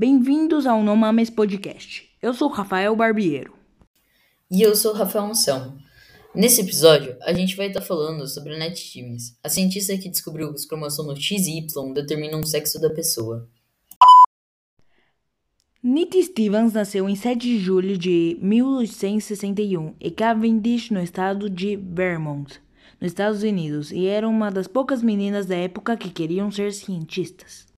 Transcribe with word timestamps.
Bem-vindos 0.00 0.66
ao 0.66 0.82
Nomames 0.82 1.28
Podcast. 1.28 2.08
Eu 2.22 2.32
sou 2.32 2.48
Rafael 2.48 2.96
Barbiero. 2.96 3.52
E 4.50 4.62
eu 4.62 4.74
sou 4.74 4.94
Rafael 4.94 5.26
Anselmo. 5.26 5.76
Nesse 6.34 6.62
episódio, 6.62 7.18
a 7.20 7.34
gente 7.34 7.54
vai 7.54 7.66
estar 7.66 7.82
falando 7.82 8.26
sobre 8.26 8.54
a 8.54 8.58
Nat 8.58 8.74
Stevens, 8.74 9.36
a 9.44 9.50
cientista 9.50 9.94
que 9.98 10.08
descobriu 10.08 10.48
que 10.48 10.54
os 10.54 10.64
cromossomos 10.64 11.22
X 11.22 11.46
e 11.46 11.58
Y 11.58 11.92
determinam 11.92 12.40
o 12.40 12.46
sexo 12.46 12.80
da 12.80 12.88
pessoa. 12.88 13.46
Nit 15.82 16.22
Stevens 16.22 16.72
nasceu 16.72 17.06
em 17.06 17.14
7 17.14 17.38
de 17.38 17.58
julho 17.58 17.98
de 17.98 18.38
1861 18.40 19.96
em 20.00 20.10
Cavendish, 20.10 20.88
no 20.88 21.02
estado 21.02 21.50
de 21.50 21.76
Vermont, 21.76 22.58
nos 22.98 23.10
Estados 23.10 23.42
Unidos, 23.42 23.92
e 23.92 24.06
era 24.06 24.26
uma 24.26 24.50
das 24.50 24.66
poucas 24.66 25.02
meninas 25.02 25.44
da 25.44 25.56
época 25.56 25.94
que 25.94 26.08
queriam 26.08 26.50
ser 26.50 26.72
cientistas. 26.72 27.69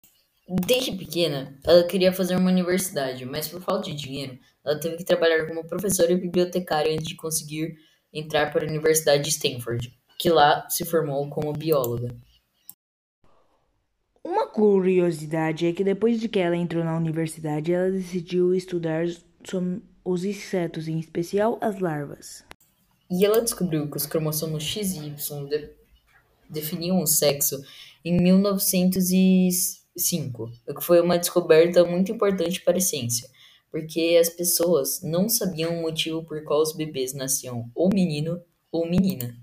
Desde 0.48 0.92
pequena, 0.92 1.58
ela 1.64 1.84
queria 1.84 2.12
fazer 2.12 2.36
uma 2.36 2.50
universidade, 2.50 3.24
mas 3.24 3.48
por 3.48 3.60
falta 3.60 3.90
de 3.90 3.94
dinheiro, 3.94 4.38
ela 4.64 4.78
teve 4.78 4.96
que 4.96 5.04
trabalhar 5.04 5.46
como 5.46 5.66
professora 5.66 6.12
e 6.12 6.16
bibliotecária 6.16 6.92
antes 6.92 7.06
de 7.06 7.14
conseguir 7.14 7.76
entrar 8.12 8.52
para 8.52 8.66
a 8.66 8.68
Universidade 8.68 9.22
de 9.22 9.30
Stanford, 9.30 9.92
que 10.18 10.28
lá 10.28 10.68
se 10.68 10.84
formou 10.84 11.28
como 11.30 11.52
bióloga. 11.52 12.14
Uma 14.24 14.46
curiosidade 14.46 15.66
é 15.66 15.72
que 15.72 15.82
depois 15.82 16.20
de 16.20 16.28
que 16.28 16.38
ela 16.38 16.56
entrou 16.56 16.84
na 16.84 16.96
universidade, 16.96 17.72
ela 17.72 17.90
decidiu 17.90 18.54
estudar 18.54 19.04
os 20.04 20.24
insetos, 20.24 20.86
em 20.88 20.98
especial 20.98 21.58
as 21.60 21.78
larvas. 21.80 22.44
E 23.10 23.24
ela 23.24 23.40
descobriu 23.40 23.90
que 23.90 23.96
os 23.96 24.06
cromossomos 24.06 24.62
X 24.62 24.94
e 24.94 25.06
Y 25.06 25.46
de 25.48 25.70
definiam 26.48 27.00
o 27.00 27.06
sexo 27.06 27.62
em 28.04 28.16
1905, 29.96 30.50
o 30.66 30.74
que 30.74 30.84
foi 30.84 31.00
uma 31.00 31.18
descoberta 31.18 31.84
muito 31.84 32.12
importante 32.12 32.60
para 32.62 32.78
a 32.78 32.80
ciência, 32.80 33.28
porque 33.70 34.18
as 34.20 34.28
pessoas 34.28 35.02
não 35.02 35.28
sabiam 35.28 35.78
o 35.78 35.82
motivo 35.82 36.24
por 36.24 36.42
qual 36.44 36.60
os 36.60 36.74
bebês 36.74 37.12
nasciam 37.12 37.70
ou 37.74 37.88
menino 37.92 38.42
ou 38.70 38.88
menina. 38.88 39.36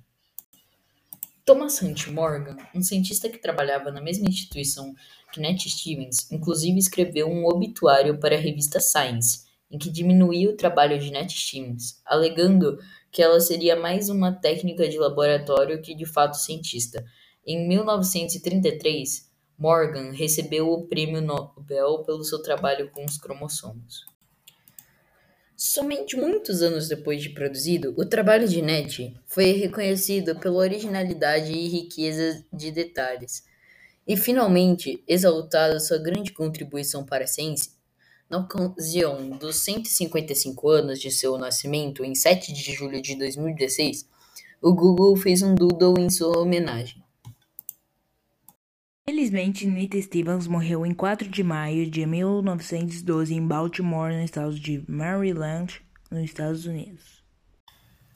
Thomas 1.45 1.81
Hunt 1.81 2.08
Morgan, 2.08 2.58
um 2.75 2.81
cientista 2.81 3.27
que 3.27 3.39
trabalhava 3.39 3.92
na 3.92 4.02
mesma 4.02 4.27
instituição 4.27 4.94
que 5.33 5.39
Nat 5.39 5.59
Stevens, 5.67 6.31
inclusive 6.31 6.77
escreveu 6.77 7.27
um 7.27 7.45
obituário 7.45 8.20
para 8.20 8.36
a 8.36 8.39
revista 8.39 8.80
Science, 8.80 9.47
em 9.72 9.77
que 9.77 9.89
diminuía 9.89 10.50
o 10.50 10.55
trabalho 10.55 11.00
de 11.00 11.11
Nat 11.11 11.31
Stevens, 11.31 12.02
alegando 12.05 12.80
que 13.11 13.22
ela 13.22 13.39
seria 13.39 13.75
mais 13.75 14.09
uma 14.09 14.31
técnica 14.31 14.88
de 14.88 14.97
laboratório 14.97 15.81
que 15.81 15.95
de 15.95 16.05
fato 16.05 16.38
cientista. 16.38 17.03
Em 17.45 17.67
1933, 17.67 19.28
Morgan 19.59 20.11
recebeu 20.11 20.71
o 20.71 20.88
prêmio 20.88 21.21
Nobel 21.21 22.02
pelo 22.05 22.23
seu 22.23 22.41
trabalho 22.41 22.89
com 22.91 23.03
os 23.03 23.17
cromossomos. 23.17 24.05
Somente 25.53 26.15
muitos 26.15 26.61
anos 26.61 26.88
depois 26.88 27.21
de 27.21 27.31
produzido, 27.31 27.93
o 27.97 28.05
trabalho 28.05 28.47
de 28.47 28.61
Nett 28.61 29.13
foi 29.27 29.52
reconhecido 29.52 30.39
pela 30.39 30.59
originalidade 30.59 31.52
e 31.52 31.67
riqueza 31.67 32.45
de 32.53 32.71
detalhes, 32.71 33.43
e 34.07 34.15
finalmente 34.15 35.03
exaltada 35.05 35.77
sua 35.81 35.97
grande 35.97 36.31
contribuição 36.31 37.05
para 37.05 37.25
a 37.25 37.27
ciência. 37.27 37.73
Na 38.30 38.37
ocasião 38.37 39.31
dos 39.31 39.57
155 39.57 40.69
anos 40.69 41.02
de 41.02 41.11
seu 41.11 41.37
nascimento, 41.37 42.05
em 42.05 42.15
7 42.15 42.53
de 42.53 42.71
julho 42.71 43.02
de 43.02 43.17
2016, 43.17 44.07
o 44.61 44.73
Google 44.73 45.17
fez 45.17 45.41
um 45.41 45.53
doodle 45.53 45.99
em 45.99 46.09
sua 46.09 46.37
homenagem. 46.39 47.03
Felizmente, 49.19 49.67
Nita 49.67 50.02
Stevens 50.02 50.47
morreu 50.47 50.85
em 50.85 50.93
4 50.93 51.27
de 51.27 51.43
maio 51.43 51.91
de 51.91 52.05
1912 52.05 53.33
em 53.33 53.45
Baltimore, 53.45 54.13
no 54.13 54.23
estado 54.23 54.57
de 54.57 54.81
Maryland, 54.87 55.81
nos 56.09 56.23
Estados 56.23 56.65
Unidos. 56.65 57.21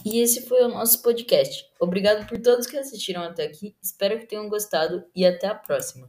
E 0.06 0.22
esse 0.22 0.47
foi 0.47 0.63
o 0.63 0.69
nosso 0.69 1.02
podcast. 1.02 1.66
Obrigado 1.78 2.25
por 2.25 2.42
todos 2.42 2.66
que 2.66 2.78
assistiram 2.78 3.22
até 3.22 3.44
aqui. 3.44 3.75
Espero 3.84 4.18
que 4.18 4.28
tenham 4.28 4.47
gostado 4.47 5.03
e 5.13 5.25
até 5.25 5.47
a 5.47 5.56
próxima. 5.56 6.08